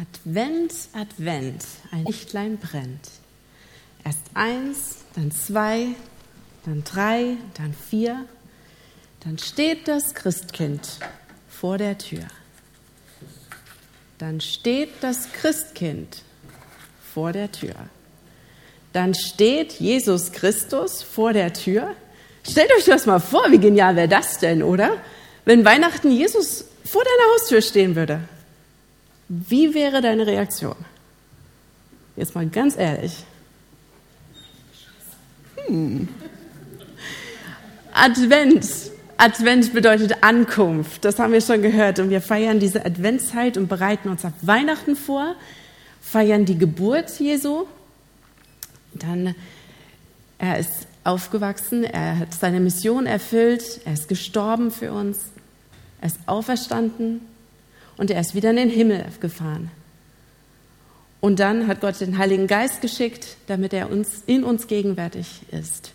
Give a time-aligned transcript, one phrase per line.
[0.00, 3.10] Advent, Advent, ein Lichtlein brennt.
[4.02, 5.88] Erst eins, dann zwei,
[6.64, 8.24] dann drei, dann vier.
[9.22, 10.88] Dann steht das Christkind
[11.50, 12.24] vor der Tür.
[14.16, 16.22] Dann steht das Christkind
[17.12, 17.74] vor der Tür.
[18.94, 21.94] Dann steht Jesus Christus vor der Tür.
[22.48, 24.96] Stellt euch das mal vor, wie genial wäre das denn, oder?
[25.44, 28.20] Wenn Weihnachten Jesus vor deiner Haustür stehen würde.
[29.32, 30.74] Wie wäre deine Reaktion?
[32.16, 33.12] Jetzt mal ganz ehrlich.
[35.66, 36.08] Hm.
[37.92, 38.66] Advent.
[39.18, 41.04] Advent bedeutet Ankunft.
[41.04, 42.00] Das haben wir schon gehört.
[42.00, 45.36] Und wir feiern diese Adventszeit und bereiten uns auf Weihnachten vor,
[46.00, 47.66] feiern die Geburt Jesu.
[48.94, 49.36] Dann,
[50.38, 55.18] er ist aufgewachsen, er hat seine Mission erfüllt, er ist gestorben für uns,
[56.00, 57.20] er ist auferstanden
[58.00, 59.70] und er ist wieder in den Himmel gefahren.
[61.20, 65.92] Und dann hat Gott den Heiligen Geist geschickt, damit er uns, in uns gegenwärtig ist.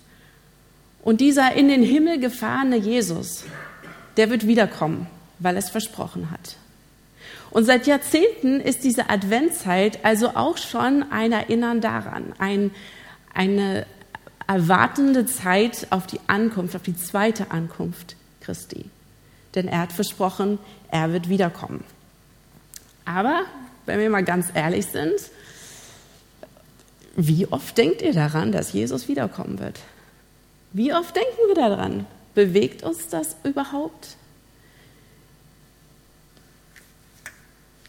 [1.01, 3.43] Und dieser in den Himmel gefahrene Jesus,
[4.17, 5.07] der wird wiederkommen,
[5.39, 6.57] weil er es versprochen hat.
[7.49, 12.69] Und seit Jahrzehnten ist diese Adventszeit also auch schon ein Erinnern daran, ein,
[13.33, 13.87] eine
[14.45, 18.85] erwartende Zeit auf die Ankunft, auf die zweite Ankunft Christi.
[19.55, 20.59] Denn er hat versprochen,
[20.91, 21.83] er wird wiederkommen.
[23.05, 23.43] Aber,
[23.85, 25.13] wenn wir mal ganz ehrlich sind,
[27.15, 29.79] wie oft denkt ihr daran, dass Jesus wiederkommen wird?
[30.73, 32.05] Wie oft denken wir daran?
[32.33, 34.17] Bewegt uns das überhaupt?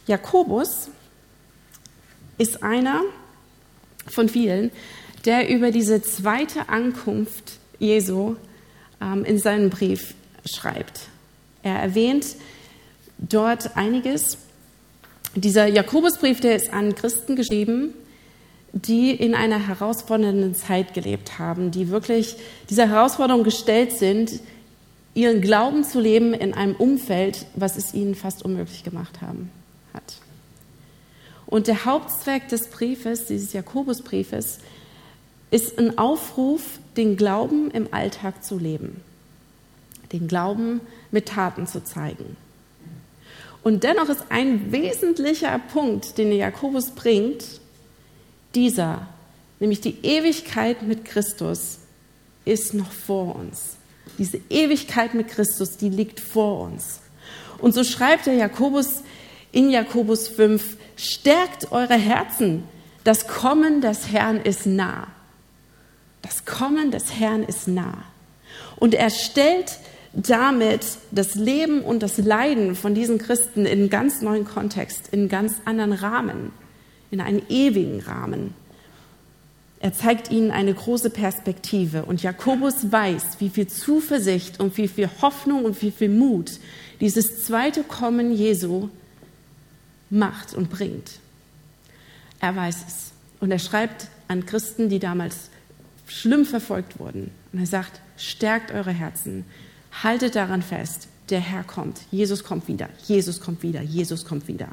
[0.05, 0.89] Jakobus
[2.37, 3.01] ist einer
[4.07, 4.71] von vielen,
[5.25, 8.37] der über diese zweite Ankunft Jesu
[9.01, 10.13] ähm, in seinem Brief
[10.45, 11.09] schreibt.
[11.63, 12.25] Er erwähnt
[13.17, 14.37] dort einiges
[15.41, 17.93] dieser Jakobusbrief, der ist an Christen geschrieben,
[18.73, 22.35] die in einer herausfordernden Zeit gelebt haben, die wirklich
[22.69, 24.39] dieser Herausforderung gestellt sind,
[25.13, 29.49] ihren Glauben zu leben in einem Umfeld, was es ihnen fast unmöglich gemacht haben,
[29.93, 30.17] hat.
[31.45, 34.59] Und der Hauptzweck des Briefes, dieses Jakobusbriefes,
[35.49, 39.01] ist ein Aufruf, den Glauben im Alltag zu leben,
[40.11, 42.35] den Glauben mit Taten zu zeigen.
[43.67, 47.43] Und dennoch ist ein wesentlicher Punkt, den der Jakobus bringt,
[48.55, 49.07] dieser,
[49.59, 51.79] nämlich die Ewigkeit mit Christus,
[52.45, 53.75] ist noch vor uns.
[54.17, 57.01] Diese Ewigkeit mit Christus, die liegt vor uns.
[57.57, 59.03] Und so schreibt der Jakobus
[59.51, 62.63] in Jakobus 5, stärkt eure Herzen,
[63.03, 65.07] das Kommen des Herrn ist nah.
[66.21, 68.05] Das Kommen des Herrn ist nah.
[68.77, 69.77] Und er stellt
[70.17, 75.21] damit das Leben und das Leiden von diesen Christen in einen ganz neuen Kontext, in
[75.21, 76.51] einen ganz anderen Rahmen,
[77.11, 78.55] in einen ewigen Rahmen.
[79.79, 85.07] Er zeigt ihnen eine große Perspektive und Jakobus weiß, wie viel Zuversicht und wie viel
[85.21, 86.53] Hoffnung und wie viel Mut
[86.99, 88.89] dieses zweite Kommen Jesu
[90.09, 91.19] macht und bringt.
[92.39, 95.51] Er weiß es und er schreibt an Christen, die damals
[96.07, 97.29] schlimm verfolgt wurden.
[97.53, 99.45] Und er sagt, stärkt eure Herzen,
[100.03, 104.69] Haltet daran fest, der Herr kommt, Jesus kommt wieder, Jesus kommt wieder, Jesus kommt wieder.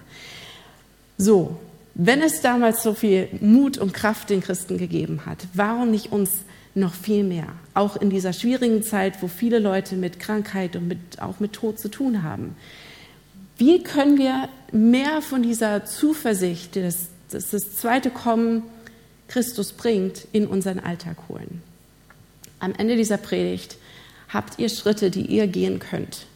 [1.18, 1.58] So,
[1.94, 6.30] wenn es damals so viel Mut und Kraft den Christen gegeben hat, warum nicht uns
[6.74, 7.46] noch viel mehr?
[7.72, 11.78] Auch in dieser schwierigen Zeit, wo viele Leute mit Krankheit und mit, auch mit Tod
[11.78, 12.56] zu tun haben.
[13.56, 18.64] Wie können wir mehr von dieser Zuversicht, dass, dass das zweite Kommen
[19.28, 21.62] Christus bringt, in unseren Alltag holen?
[22.58, 23.76] Am Ende dieser Predigt
[24.34, 26.26] habt ihr Schritte, die ihr gehen könnt,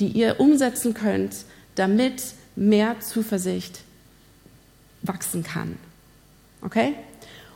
[0.00, 1.36] die ihr umsetzen könnt,
[1.74, 2.22] damit
[2.56, 3.82] mehr Zuversicht
[5.02, 5.76] wachsen kann.
[6.62, 6.94] Okay?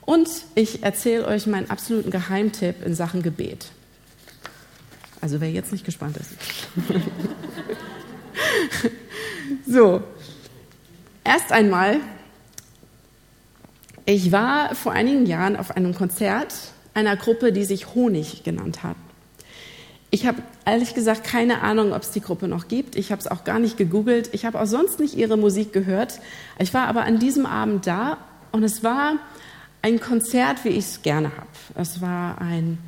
[0.02, 3.66] Und ich erzähle euch meinen absoluten Geheimtipp in Sachen Gebet.
[5.20, 6.30] Also wer jetzt nicht gespannt ist.
[9.66, 10.02] so,
[11.24, 12.00] erst einmal,
[14.04, 16.54] ich war vor einigen Jahren auf einem Konzert
[16.94, 18.96] einer Gruppe, die sich Honig genannt hat.
[20.10, 22.96] Ich habe ehrlich gesagt keine Ahnung, ob es die Gruppe noch gibt.
[22.96, 24.30] Ich habe es auch gar nicht gegoogelt.
[24.32, 26.20] Ich habe auch sonst nicht ihre Musik gehört.
[26.58, 28.16] Ich war aber an diesem Abend da
[28.50, 29.16] und es war
[29.82, 31.46] ein Konzert, wie ich es gerne habe.
[31.74, 32.78] Es war ein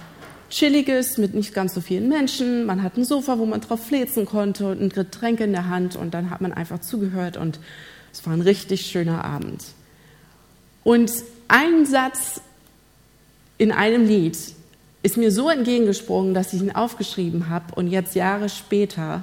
[0.48, 2.64] chilliges mit nicht ganz so vielen Menschen.
[2.64, 5.96] Man hat ein Sofa, wo man drauf flezen konnte und ein Getränk in der Hand
[5.96, 7.60] und dann hat man einfach zugehört und
[8.12, 9.64] es war ein richtig schöner Abend.
[10.82, 11.12] Und
[11.48, 12.40] ein Satz
[13.58, 14.38] in einem Lied
[15.02, 19.22] ist mir so entgegengesprungen, dass ich ihn aufgeschrieben habe und jetzt Jahre später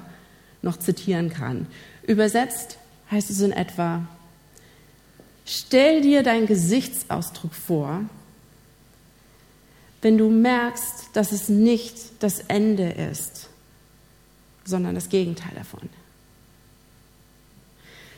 [0.62, 1.66] noch zitieren kann.
[2.06, 2.78] Übersetzt
[3.10, 4.02] heißt es in etwa,
[5.50, 8.02] Stell dir deinen Gesichtsausdruck vor,
[10.02, 13.48] wenn du merkst, dass es nicht das Ende ist,
[14.66, 15.88] sondern das Gegenteil davon.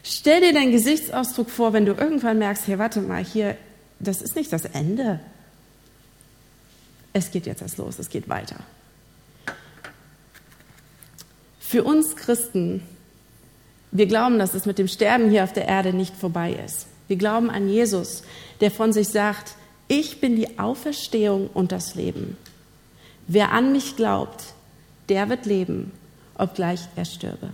[0.02, 3.56] Stell dir deinen Gesichtsausdruck vor, wenn du irgendwann merkst, hey, warte mal, hier,
[4.00, 5.20] das ist nicht das Ende.
[7.12, 8.56] Es geht jetzt erst los, es geht weiter.
[11.58, 12.82] Für uns Christen,
[13.92, 16.86] wir glauben, dass es mit dem Sterben hier auf der Erde nicht vorbei ist.
[17.08, 18.22] Wir glauben an Jesus,
[18.60, 19.54] der von sich sagt,
[19.88, 22.36] ich bin die Auferstehung und das Leben.
[23.26, 24.54] Wer an mich glaubt,
[25.08, 25.90] der wird leben,
[26.36, 27.50] obgleich er stürbe.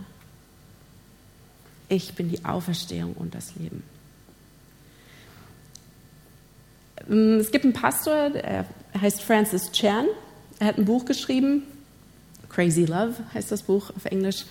[1.88, 3.82] Ich bin die Auferstehung und das Leben.
[7.40, 8.32] Es gibt einen Pastor,
[8.96, 10.06] er heißt Francis Chan.
[10.58, 11.64] Er hat ein Buch geschrieben,
[12.48, 14.46] Crazy Love heißt das Buch auf Englisch.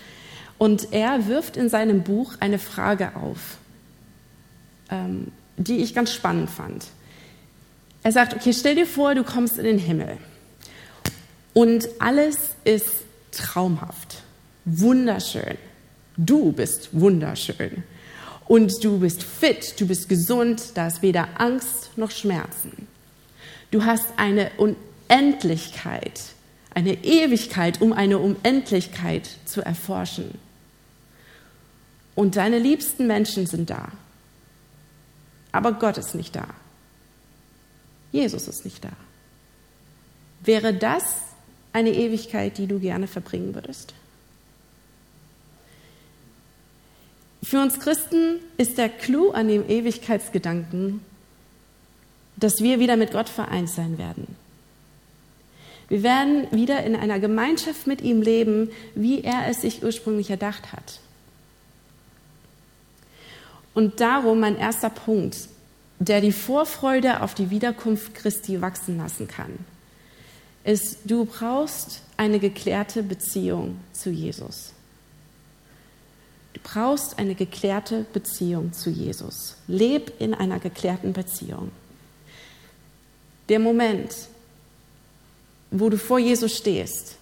[0.59, 3.57] Und er wirft in seinem Buch eine Frage auf,
[4.91, 6.85] ähm, die ich ganz spannend fand.
[8.03, 10.19] Er sagt, okay, stell dir vor, du kommst in den Himmel
[11.55, 14.21] und alles ist traumhaft,
[14.65, 15.57] wunderschön.
[16.17, 17.83] Du bist wunderschön.
[18.47, 22.87] Und du bist fit, du bist gesund, da ist weder Angst noch Schmerzen.
[23.75, 26.21] Du hast eine Unendlichkeit,
[26.73, 30.39] eine Ewigkeit, um eine Unendlichkeit zu erforschen.
[32.15, 33.91] Und deine liebsten Menschen sind da.
[35.51, 36.47] Aber Gott ist nicht da.
[38.13, 38.93] Jesus ist nicht da.
[40.41, 41.03] Wäre das
[41.73, 43.93] eine Ewigkeit, die du gerne verbringen würdest?
[47.43, 51.01] Für uns Christen ist der Clou an dem Ewigkeitsgedanken,
[52.45, 54.27] dass wir wieder mit Gott vereint sein werden.
[55.87, 60.71] Wir werden wieder in einer Gemeinschaft mit ihm leben, wie er es sich ursprünglich erdacht
[60.71, 60.99] hat.
[63.73, 65.49] Und darum mein erster Punkt,
[65.97, 69.57] der die Vorfreude auf die Wiederkunft Christi wachsen lassen kann,
[70.65, 74.71] ist, du brauchst eine geklärte Beziehung zu Jesus.
[76.53, 79.55] Du brauchst eine geklärte Beziehung zu Jesus.
[79.67, 81.71] Leb in einer geklärten Beziehung.
[83.49, 84.13] Der Moment,
[85.71, 87.15] wo du vor Jesus stehst,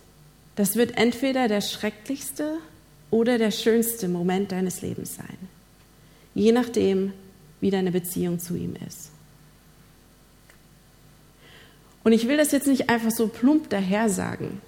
[0.55, 2.57] das wird entweder der schrecklichste
[3.11, 5.37] oder der schönste Moment deines Lebens sein.
[6.35, 7.13] Je nachdem,
[7.61, 9.09] wie deine Beziehung zu ihm ist.
[12.03, 14.61] Und ich will das jetzt nicht einfach so plump daher sagen.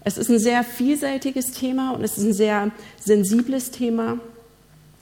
[0.00, 2.70] Es ist ein sehr vielseitiges Thema und es ist ein sehr
[3.00, 4.18] sensibles Thema.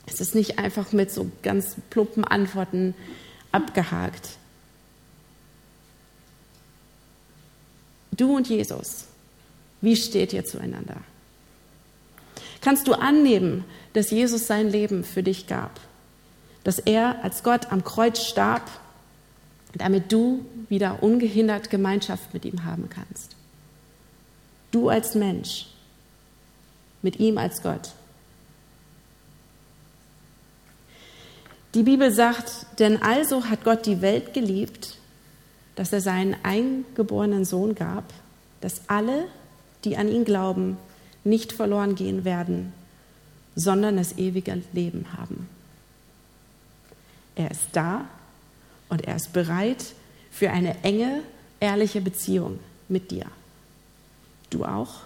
[0.05, 2.93] Es ist nicht einfach mit so ganz plumpen Antworten
[3.51, 4.37] abgehakt.
[8.17, 9.05] Du und Jesus,
[9.81, 10.97] wie steht ihr zueinander?
[12.61, 15.79] Kannst du annehmen, dass Jesus sein Leben für dich gab?
[16.63, 18.69] Dass er als Gott am Kreuz starb,
[19.73, 23.35] damit du wieder ungehindert Gemeinschaft mit ihm haben kannst?
[24.71, 25.67] Du als Mensch,
[27.01, 27.91] mit ihm als Gott.
[31.73, 34.97] Die Bibel sagt, denn also hat Gott die Welt geliebt,
[35.75, 38.05] dass er seinen eingeborenen Sohn gab,
[38.61, 39.25] dass alle,
[39.83, 40.77] die an ihn glauben,
[41.23, 42.73] nicht verloren gehen werden,
[43.55, 45.47] sondern das ewige Leben haben.
[47.35, 48.05] Er ist da
[48.89, 49.83] und er ist bereit
[50.31, 51.21] für eine enge,
[51.59, 53.25] ehrliche Beziehung mit dir.
[54.49, 55.01] Du auch?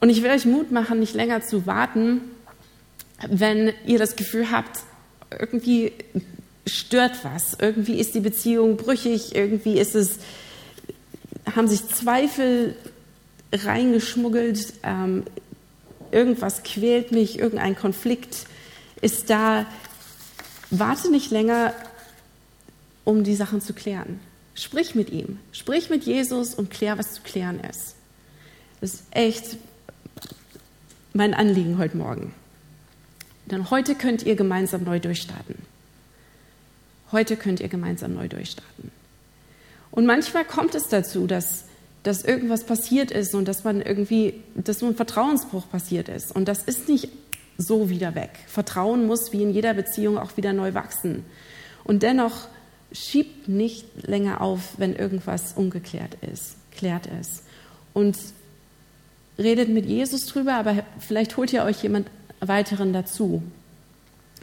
[0.00, 2.20] Und ich will euch Mut machen, nicht länger zu warten,
[3.26, 4.80] wenn ihr das Gefühl habt,
[5.30, 5.92] irgendwie
[6.66, 10.18] stört was, irgendwie ist die Beziehung brüchig, irgendwie ist es,
[11.54, 12.76] haben sich Zweifel
[13.52, 15.24] reingeschmuggelt, ähm,
[16.10, 18.46] irgendwas quält mich, irgendein Konflikt
[19.00, 19.66] ist da.
[20.70, 21.74] Warte nicht länger,
[23.04, 24.20] um die Sachen zu klären.
[24.54, 25.38] Sprich mit ihm.
[25.52, 27.96] Sprich mit Jesus und klär, was zu klären ist.
[28.80, 29.56] Das ist echt
[31.12, 32.34] mein Anliegen heute Morgen.
[33.46, 35.56] Denn heute könnt ihr gemeinsam neu durchstarten.
[37.14, 38.90] Heute könnt ihr gemeinsam neu durchstarten.
[39.92, 41.66] Und manchmal kommt es dazu, dass,
[42.02, 46.34] dass irgendwas passiert ist und dass man irgendwie, dass so ein Vertrauensbruch passiert ist.
[46.34, 47.08] Und das ist nicht
[47.56, 48.30] so wieder weg.
[48.48, 51.24] Vertrauen muss wie in jeder Beziehung auch wieder neu wachsen.
[51.84, 52.48] Und dennoch
[52.90, 57.44] schiebt nicht länger auf, wenn irgendwas ungeklärt ist, klärt es.
[57.92, 58.16] Und
[59.38, 62.08] redet mit Jesus drüber, aber vielleicht holt ihr euch jemand
[62.40, 63.40] weiteren dazu.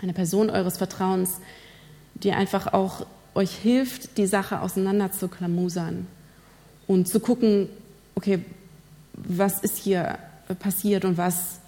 [0.01, 1.41] Eine Person eures Vertrauens,
[2.23, 6.07] die einfach auch euch hilft, die Sache auseinander zu klamusern
[6.87, 7.69] und zu gucken,
[8.15, 8.43] okay,
[9.13, 10.17] was ist hier
[10.59, 11.59] passiert und was,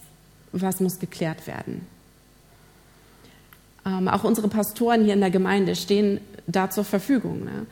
[0.51, 1.87] was muss geklärt werden.
[3.85, 7.45] Ähm, auch unsere Pastoren hier in der Gemeinde stehen da zur Verfügung.
[7.45, 7.65] Ne?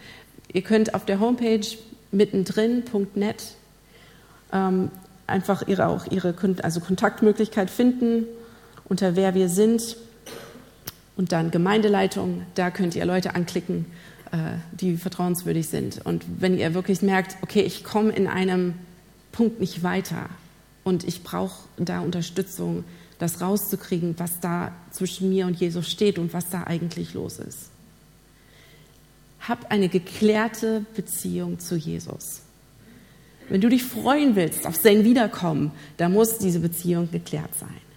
[0.54, 1.66] Ihr könnt auf der Homepage
[2.12, 3.56] mittendrin.net
[4.52, 4.90] ähm,
[5.28, 8.26] einfach ihre, auch ihre also Kontaktmöglichkeit finden,
[8.86, 9.96] unter wer wir sind.
[11.22, 13.86] Und dann Gemeindeleitung, da könnt ihr Leute anklicken,
[14.32, 14.38] äh,
[14.72, 16.04] die vertrauenswürdig sind.
[16.04, 18.74] Und wenn ihr wirklich merkt, okay, ich komme in einem
[19.32, 20.32] Punkt nicht weiter
[20.84, 22.86] und ich brauche da Unterstützung,
[23.20, 27.70] das rauszukriegen, was da zwischen mir und Jesus steht und was da eigentlich los ist.
[29.42, 32.42] Hab eine geklärte Beziehung zu Jesus.
[33.48, 37.91] Wenn du dich freuen willst auf sein Wiederkommen, dann muss diese Beziehung geklärt sein.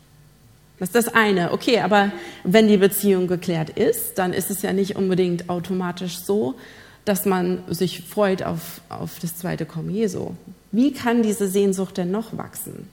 [0.78, 1.52] Das ist das eine.
[1.52, 2.10] Okay, aber
[2.42, 6.56] wenn die Beziehung geklärt ist, dann ist es ja nicht unbedingt automatisch so,
[7.04, 10.32] dass man sich freut auf, auf das zweite Kommen Jesu.
[10.72, 12.88] Wie kann diese Sehnsucht denn noch wachsen?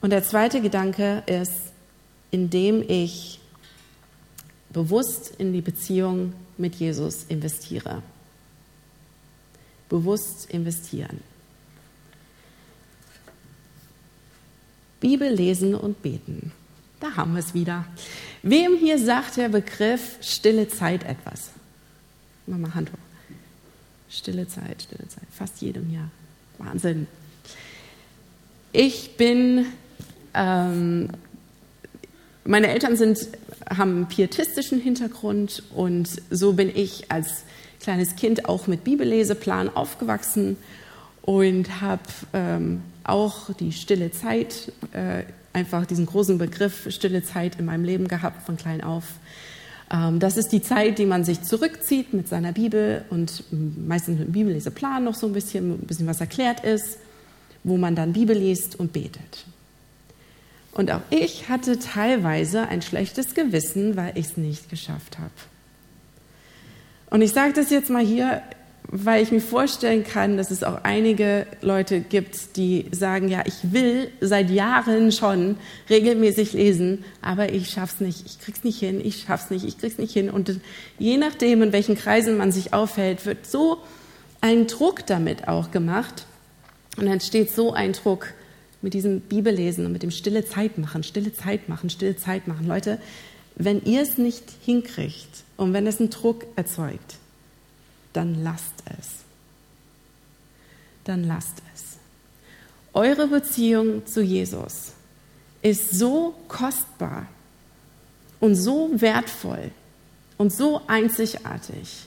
[0.00, 1.72] Und der zweite Gedanke ist,
[2.30, 3.38] indem ich
[4.70, 8.02] bewusst in die Beziehung mit Jesus investiere.
[9.88, 11.20] Bewusst investieren.
[15.00, 16.52] Bibel lesen und beten.
[17.00, 17.86] Da haben wir es wieder.
[18.42, 21.50] Wem hier sagt der Begriff stille Zeit etwas?
[22.46, 22.98] Mach mal Hand hoch.
[24.10, 25.24] Stille Zeit, stille Zeit.
[25.32, 26.10] Fast jedem Jahr.
[26.58, 27.06] Wahnsinn.
[28.72, 29.66] Ich bin,
[30.34, 31.08] ähm,
[32.44, 33.18] meine Eltern sind,
[33.68, 37.44] haben einen pietistischen Hintergrund und so bin ich als
[37.80, 40.56] kleines Kind auch mit Bibelleseplan aufgewachsen
[41.22, 42.02] und habe
[42.32, 48.08] ähm, auch die stille Zeit, äh, einfach diesen großen Begriff stille Zeit in meinem Leben
[48.08, 49.04] gehabt von klein auf.
[49.92, 54.28] Ähm, das ist die Zeit, die man sich zurückzieht mit seiner Bibel und meistens mit
[54.28, 56.98] dem Bibelleseplan noch so ein bisschen, ein bisschen was erklärt ist,
[57.64, 59.44] wo man dann Bibel liest und betet.
[60.72, 65.30] Und auch ich hatte teilweise ein schlechtes Gewissen, weil ich es nicht geschafft habe.
[67.10, 68.42] Und ich sage das jetzt mal hier
[68.88, 73.72] weil ich mir vorstellen kann, dass es auch einige Leute gibt, die sagen, ja, ich
[73.72, 75.56] will seit Jahren schon
[75.88, 79.98] regelmäßig lesen, aber ich schaff's nicht, ich krieg's nicht hin, ich schaff's nicht, ich krieg's
[79.98, 80.28] nicht hin.
[80.28, 80.60] Und
[80.98, 83.78] je nachdem, in welchen Kreisen man sich aufhält, wird so
[84.40, 86.26] ein Druck damit auch gemacht.
[86.96, 88.34] Und dann entsteht so ein Druck
[88.82, 92.66] mit diesem Bibellesen und mit dem stille Zeit machen, stille Zeit machen, stille Zeit machen.
[92.66, 92.98] Leute,
[93.54, 97.19] wenn ihr es nicht hinkriegt und wenn es einen Druck erzeugt,
[98.12, 99.08] dann lasst es.
[101.04, 101.96] Dann lasst es.
[102.92, 104.92] Eure Beziehung zu Jesus
[105.62, 107.26] ist so kostbar
[108.40, 109.70] und so wertvoll
[110.38, 112.06] und so einzigartig,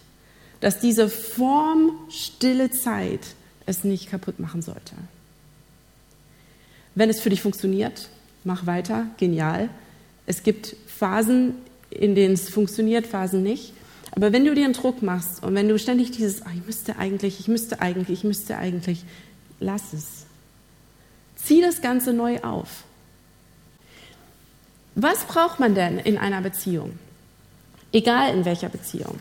[0.59, 3.21] dass diese Form stille Zeit
[3.65, 4.95] es nicht kaputt machen sollte.
[6.95, 8.09] Wenn es für dich funktioniert,
[8.43, 9.69] mach weiter, genial.
[10.25, 11.55] Es gibt Phasen,
[11.89, 13.73] in denen es funktioniert, Phasen nicht.
[14.15, 16.97] Aber wenn du dir einen Druck machst und wenn du ständig dieses, oh, ich müsste
[16.97, 19.03] eigentlich, ich müsste eigentlich, ich müsste eigentlich,
[19.59, 20.25] lass es.
[21.35, 22.83] Zieh das Ganze neu auf.
[24.95, 26.99] Was braucht man denn in einer Beziehung?
[27.91, 29.19] Egal in welcher Beziehung.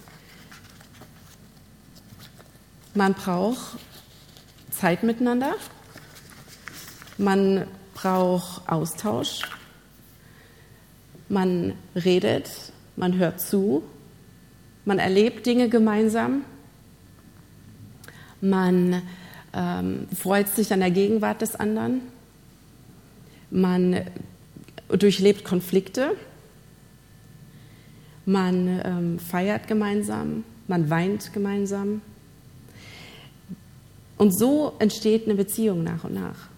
[2.95, 3.79] Man braucht
[4.71, 5.55] Zeit miteinander.
[7.17, 9.41] Man braucht Austausch.
[11.31, 12.51] Man redet,
[12.97, 13.83] man hört zu,
[14.85, 16.45] man erlebt Dinge gemeinsam.
[18.41, 19.03] Man
[19.55, 22.01] ähm, freut sich an der Gegenwart des anderen.
[23.51, 24.01] Man
[24.89, 26.17] durchlebt Konflikte.
[28.25, 30.45] Man ähm, feiert gemeinsam.
[30.67, 32.01] Man weint gemeinsam.
[34.17, 36.49] Und so entsteht eine Beziehung nach und nach.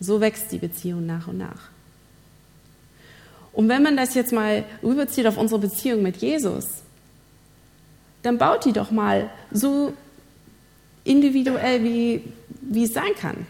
[0.00, 1.70] So wächst die Beziehung nach und nach.
[3.52, 6.82] Und wenn man das jetzt mal rüberzieht auf unsere Beziehung mit Jesus,
[8.26, 9.92] dann baut die doch mal so
[11.04, 12.24] individuell, wie,
[12.60, 13.46] wie es sein kann.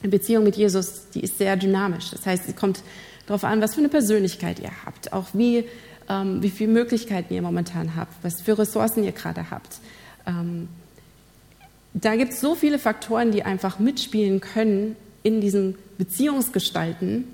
[0.00, 2.12] Eine Beziehung mit Jesus, die ist sehr dynamisch.
[2.12, 2.82] Das heißt, es kommt
[3.26, 5.64] darauf an, was für eine Persönlichkeit ihr habt, auch wie,
[6.08, 9.80] ähm, wie viele Möglichkeiten ihr momentan habt, was für Ressourcen ihr gerade habt.
[10.26, 10.68] Ähm,
[11.92, 17.24] da gibt es so viele Faktoren, die einfach mitspielen können in diesen Beziehungsgestalten.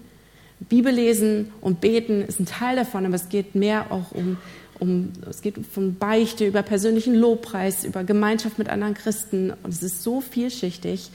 [0.61, 4.39] Bibellesen und Beten ist ein Teil davon, aber es geht mehr auch um
[4.81, 9.83] um, es geht von Beichte über persönlichen Lobpreis, über Gemeinschaft mit anderen Christen und es
[9.83, 11.11] ist so vielschichtig.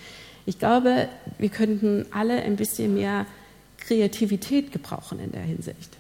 [0.45, 3.25] Ich glaube, wir könnten alle ein bisschen mehr
[3.77, 5.97] Kreativität gebrauchen in der Hinsicht.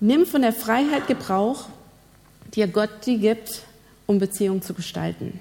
[0.00, 1.66] Nimm von der Freiheit Gebrauch,
[2.48, 3.62] die dir Gott die gibt,
[4.06, 5.40] um Beziehungen zu gestalten.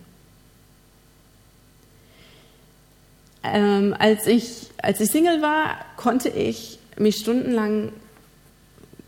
[3.44, 7.92] Ähm, als, ich, als ich Single war, konnte ich mich stundenlang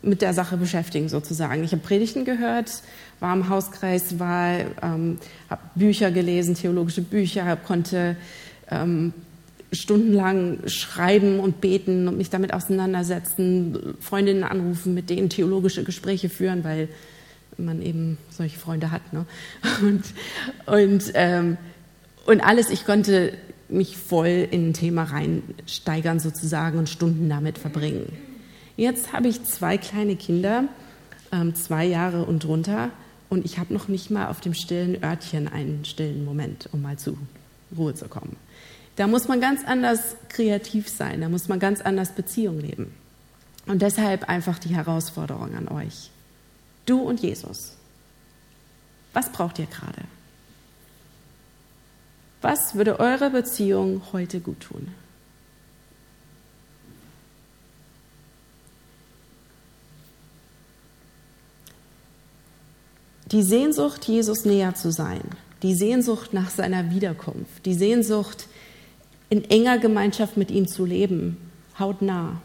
[0.02, 1.64] mit der Sache beschäftigen sozusagen.
[1.64, 2.82] Ich habe Predigten gehört,
[3.20, 5.18] war im Hauskreis, war, ähm,
[5.50, 8.16] habe Bücher gelesen, theologische Bücher, konnte
[8.70, 9.12] ähm,
[9.72, 16.64] stundenlang schreiben und beten und mich damit auseinandersetzen, Freundinnen anrufen, mit denen theologische Gespräche führen,
[16.64, 16.88] weil
[17.58, 19.12] man eben solche Freunde hat.
[19.12, 19.26] Ne?
[19.82, 20.04] Und,
[20.66, 21.56] und, ähm,
[22.24, 23.32] und alles, ich konnte
[23.68, 28.12] mich voll in ein Thema reinsteigern sozusagen und Stunden damit verbringen.
[28.78, 30.68] Jetzt habe ich zwei kleine Kinder,
[31.32, 32.90] ähm, zwei Jahre und drunter,
[33.28, 36.96] und ich habe noch nicht mal auf dem stillen Örtchen einen stillen Moment, um mal
[36.96, 37.18] zur
[37.76, 38.36] Ruhe zu kommen.
[38.94, 42.94] Da muss man ganz anders kreativ sein, da muss man ganz anders Beziehung leben.
[43.66, 46.10] Und deshalb einfach die Herausforderung an euch.
[46.86, 47.72] Du und Jesus.
[49.12, 50.02] Was braucht ihr gerade?
[52.42, 54.94] Was würde eure Beziehung heute gut tun?
[63.30, 65.22] Die Sehnsucht, Jesus näher zu sein,
[65.62, 68.46] die Sehnsucht nach seiner Wiederkunft, die Sehnsucht,
[69.28, 71.36] in enger Gemeinschaft mit ihm zu leben,
[71.78, 72.40] hautnah,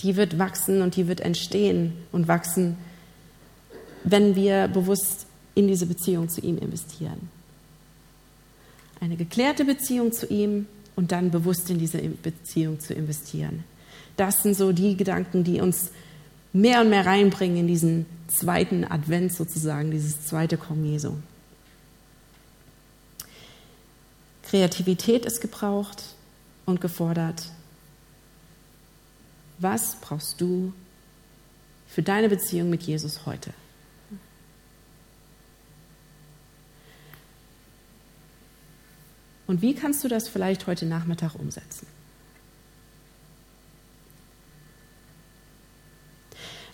[0.00, 2.76] die wird wachsen und die wird entstehen und wachsen,
[4.04, 7.30] wenn wir bewusst in diese Beziehung zu ihm investieren.
[9.00, 10.66] Eine geklärte Beziehung zu ihm
[10.96, 13.64] und dann bewusst in diese Beziehung zu investieren.
[14.16, 15.90] Das sind so die Gedanken, die uns
[16.52, 21.14] mehr und mehr reinbringen in diesen zweiten Advent sozusagen, dieses zweite Kommen Jesu.
[24.42, 26.02] Kreativität ist gebraucht
[26.66, 27.50] und gefordert.
[29.58, 30.72] Was brauchst du
[31.88, 33.52] für deine Beziehung mit Jesus heute?
[39.46, 41.86] Und wie kannst du das vielleicht heute Nachmittag umsetzen?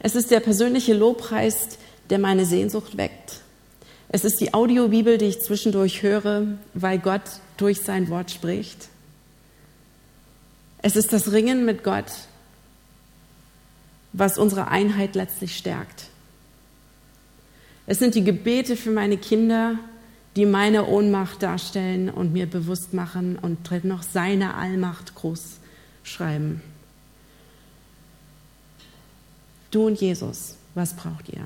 [0.00, 1.78] Es ist der persönliche Lobpreis,
[2.10, 3.40] der meine Sehnsucht weckt.
[4.08, 7.22] Es ist die Audiobibel, die ich zwischendurch höre, weil Gott
[7.56, 8.88] durch sein Wort spricht.
[10.80, 12.10] Es ist das Ringen mit Gott,
[14.12, 16.06] was unsere Einheit letztlich stärkt.
[17.86, 19.78] Es sind die Gebete für meine Kinder,
[20.36, 25.58] die meine Ohnmacht darstellen und mir bewusst machen und noch seine Allmacht groß
[26.04, 26.62] schreiben.
[29.70, 31.44] Du und Jesus, was braucht ihr?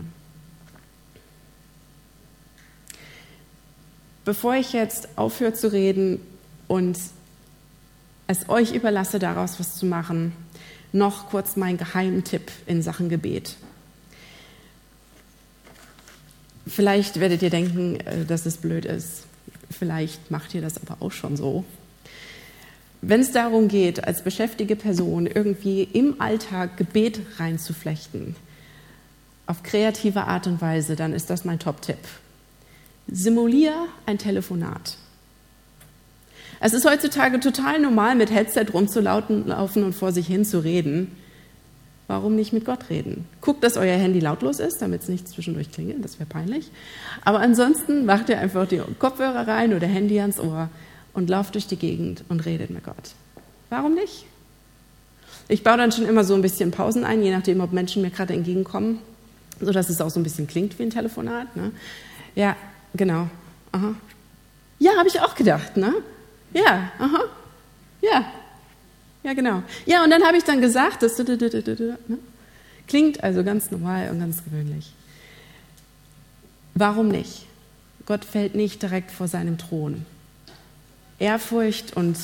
[4.24, 6.20] Bevor ich jetzt aufhöre zu reden
[6.68, 6.96] und
[8.28, 10.32] es euch überlasse, daraus was zu machen,
[10.92, 13.56] noch kurz mein Geheimtipp in Sachen Gebet.
[16.66, 19.24] Vielleicht werdet ihr denken, äh, dass es blöd ist.
[19.70, 21.64] Vielleicht macht ihr das aber auch schon so.
[23.04, 28.36] Wenn es darum geht, als beschäftigte Person irgendwie im Alltag Gebet reinzuflechten,
[29.48, 31.98] auf kreative Art und Weise, dann ist das mein Top-Tipp.
[33.08, 33.74] Simulier
[34.06, 34.96] ein Telefonat.
[36.60, 41.10] Es ist heutzutage total normal, mit Headset rumzulaufen und vor sich hin zu reden.
[42.06, 43.26] Warum nicht mit Gott reden?
[43.40, 46.70] Guckt, dass euer Handy lautlos ist, damit es nicht zwischendurch klingelt, das wäre peinlich.
[47.24, 50.68] Aber ansonsten macht ihr einfach die Kopfhörer rein oder Handy ans Ohr
[51.14, 53.12] und lauft durch die Gegend und redet mit Gott.
[53.70, 54.24] Warum nicht?
[55.48, 58.10] Ich baue dann schon immer so ein bisschen Pausen ein, je nachdem, ob Menschen mir
[58.10, 58.98] gerade entgegenkommen,
[59.60, 61.56] sodass es auch so ein bisschen klingt wie ein Telefonat.
[61.56, 61.72] Ne?
[62.34, 62.56] Ja,
[62.94, 63.28] Genau.
[63.72, 63.94] Aha.
[64.78, 65.94] Ja, habe ich auch gedacht, ne?
[66.52, 67.24] Ja, aha.
[68.00, 68.24] Ja.
[69.22, 69.62] Ja, genau.
[69.86, 72.18] Ja, und dann habe ich dann gesagt, das ne?
[72.88, 74.92] klingt also ganz normal und ganz gewöhnlich.
[76.74, 77.46] Warum nicht?
[78.04, 80.04] Gott fällt nicht direkt vor seinem Thron.
[81.22, 82.18] Ehrfurcht und,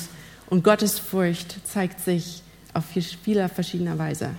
[0.50, 2.42] und Gottesfurcht zeigt sich
[2.74, 4.30] auf vieler verschiedener Weise.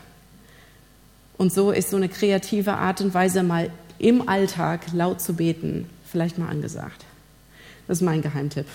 [1.38, 5.90] Und so ist so eine kreative Art und Weise, mal im Alltag laut zu beten,
[6.06, 7.06] vielleicht mal angesagt.
[7.88, 8.66] Das ist mein Geheimtipp.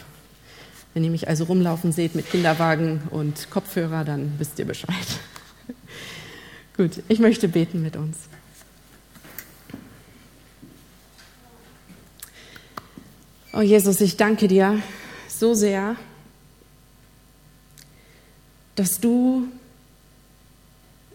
[0.94, 4.88] Wenn ihr mich also rumlaufen seht mit Kinderwagen und Kopfhörer, dann wisst ihr Bescheid.
[6.76, 8.16] Gut, ich möchte beten mit uns.
[13.52, 14.82] Oh Jesus, ich danke dir
[15.38, 15.96] so sehr,
[18.74, 19.48] dass du,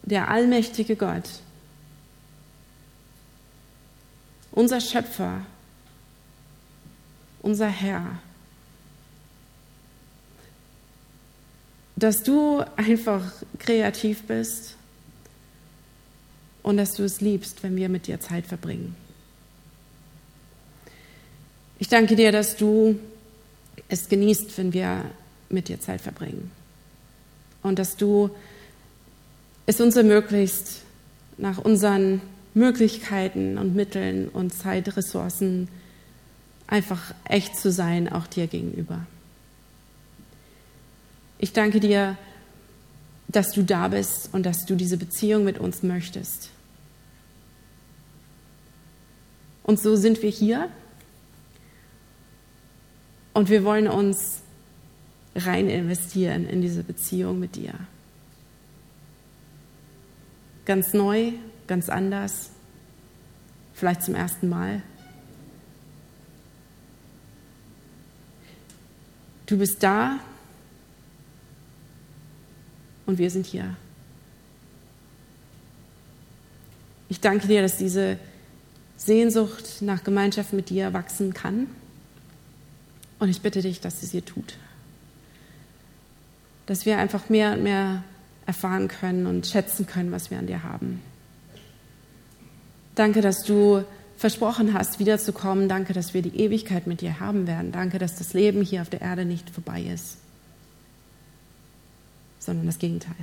[0.03, 1.29] der allmächtige Gott,
[4.51, 5.45] unser Schöpfer,
[7.41, 8.19] unser Herr.
[11.95, 13.23] Dass du einfach
[13.57, 14.75] kreativ bist
[16.63, 18.95] und dass du es liebst, wenn wir mit dir Zeit verbringen.
[21.77, 22.99] Ich danke dir, dass du
[23.89, 25.03] es genießt, wenn wir
[25.49, 26.51] mit dir Zeit verbringen.
[27.61, 28.29] Und dass du
[29.65, 30.63] es uns ermöglicht,
[31.37, 32.21] nach unseren
[32.53, 35.67] Möglichkeiten und Mitteln und Zeitressourcen
[36.67, 39.05] einfach echt zu sein, auch dir gegenüber.
[41.39, 42.17] Ich danke dir,
[43.27, 46.49] dass du da bist und dass du diese Beziehung mit uns möchtest.
[49.63, 50.69] Und so sind wir hier
[53.33, 54.41] und wir wollen uns
[55.35, 57.73] rein investieren in diese Beziehung mit dir.
[60.65, 61.31] Ganz neu,
[61.67, 62.51] ganz anders,
[63.73, 64.81] vielleicht zum ersten Mal.
[69.45, 70.19] Du bist da
[73.07, 73.75] und wir sind hier.
[77.07, 78.19] Ich danke dir, dass diese
[78.95, 81.67] Sehnsucht nach Gemeinschaft mit dir wachsen kann.
[83.19, 84.55] Und ich bitte dich, dass es ihr tut.
[86.65, 88.03] Dass wir einfach mehr und mehr
[88.45, 91.01] erfahren können und schätzen können, was wir an dir haben.
[92.95, 93.83] Danke, dass du
[94.17, 95.69] versprochen hast, wiederzukommen.
[95.69, 97.71] Danke, dass wir die Ewigkeit mit dir haben werden.
[97.71, 100.17] Danke, dass das Leben hier auf der Erde nicht vorbei ist
[102.39, 103.15] sondern das Gegenteil.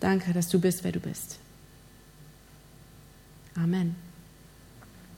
[0.00, 1.38] Danke, dass du bist, wer du bist.
[3.54, 4.05] Amen.